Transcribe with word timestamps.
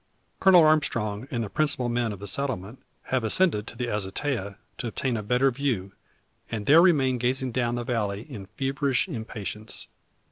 Colonel 0.39 0.63
Armstrong, 0.65 1.27
and 1.29 1.43
the 1.43 1.47
principal 1.51 1.87
men 1.87 2.11
of 2.11 2.17
the 2.17 2.27
settlement, 2.27 2.81
have 3.13 3.23
ascended 3.23 3.67
to 3.67 3.77
the 3.77 3.85
azotea 3.85 4.57
to 4.79 4.87
obtain 4.87 5.15
a 5.15 5.21
better 5.21 5.51
view; 5.51 5.91
and 6.49 6.65
there 6.65 6.81
remain 6.81 7.19
gazing 7.19 7.51
down 7.51 7.75
the 7.75 7.83
valley 7.83 8.23
in 8.23 8.47
feverish 8.47 9.07
impatience. 9.07 9.87